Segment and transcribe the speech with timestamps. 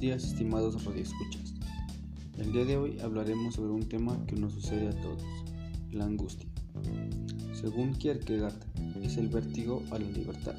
[0.00, 1.54] días, estimados radioescuchas.
[2.36, 5.22] El día de hoy hablaremos sobre un tema que nos sucede a todos,
[5.90, 6.48] la angustia.
[7.54, 8.54] Según Kierkegaard,
[9.02, 10.54] es el vértigo a la libertad,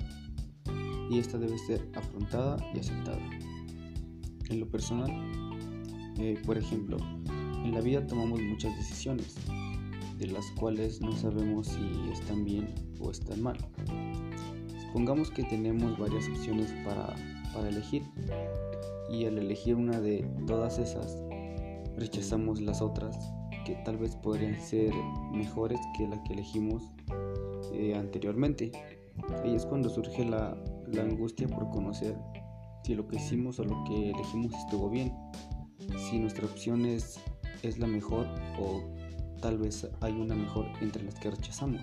[1.11, 3.19] y esta debe ser afrontada y aceptada.
[4.49, 5.11] En lo personal,
[6.17, 6.97] eh, por ejemplo,
[7.63, 9.35] en la vida tomamos muchas decisiones,
[10.17, 13.57] de las cuales no sabemos si están bien o están mal.
[14.87, 17.15] Supongamos que tenemos varias opciones para,
[17.55, 18.03] para elegir
[19.09, 21.23] y al elegir una de todas esas
[21.97, 23.17] rechazamos las otras
[23.65, 24.93] que tal vez podrían ser
[25.31, 26.83] mejores que la que elegimos
[27.73, 28.71] eh, anteriormente.
[29.43, 30.55] Ahí es cuando surge la,
[30.99, 32.15] angustia por conocer
[32.83, 35.11] si lo que hicimos o lo que elegimos estuvo bien,
[35.97, 37.19] si nuestra opción es,
[37.63, 38.27] es la mejor
[38.59, 38.81] o
[39.41, 41.81] tal vez hay una mejor entre las que rechazamos.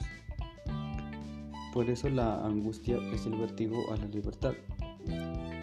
[1.75, 4.53] Por eso la angustia es el vértigo a la libertad,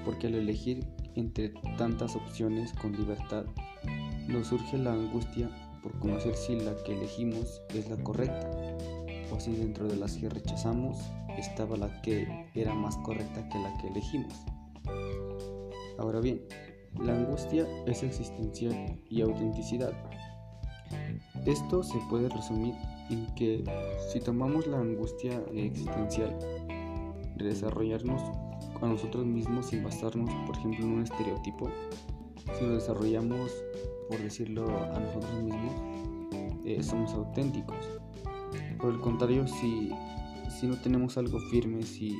[0.10, 3.46] porque al elegir entre tantas opciones con libertad,
[4.28, 5.52] nos surge la angustia
[5.84, 8.50] por conocer si la que elegimos es la correcta,
[9.32, 10.98] o si dentro de las que rechazamos
[11.38, 14.34] estaba la que era más correcta que la que elegimos.
[16.00, 16.42] Ahora bien,
[17.00, 19.94] la angustia es existencial y autenticidad.
[21.46, 22.74] Esto se puede resumir
[23.12, 23.64] en que
[24.12, 26.36] si tomamos la angustia existencial
[27.38, 28.49] de desarrollarnos
[28.82, 31.70] a nosotros mismos sin basarnos, por ejemplo, en un estereotipo,
[32.58, 33.52] si lo desarrollamos,
[34.10, 35.74] por decirlo a nosotros mismos,
[36.66, 37.78] eh, somos auténticos.
[38.80, 39.92] Por el contrario, si,
[40.60, 42.16] si no tenemos algo firme, si,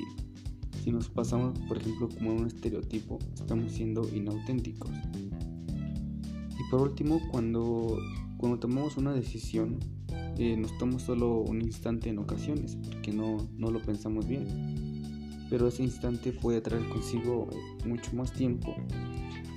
[0.84, 4.90] si nos pasamos, por ejemplo, como un estereotipo, estamos siendo inauténticos.
[5.14, 7.98] Y por último, cuando,
[8.36, 9.78] cuando tomamos una decisión,
[10.38, 14.89] eh, nos toma solo un instante en ocasiones, porque no, no lo pensamos bien
[15.50, 17.48] pero ese instante puede traer consigo
[17.84, 18.74] mucho más tiempo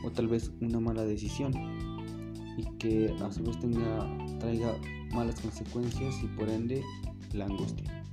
[0.04, 1.54] o tal vez una mala decisión
[2.58, 4.10] y que a su vez tenga,
[4.40, 4.76] traiga
[5.14, 6.84] malas consecuencias y por ende
[7.34, 8.04] la angustia.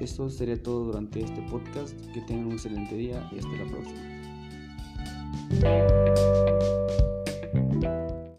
[0.00, 1.94] Esto sería todo durante este podcast.
[2.12, 4.00] Que tengan un excelente día y hasta la próxima.